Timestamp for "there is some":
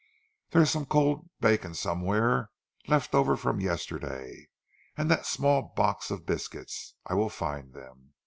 0.49-0.87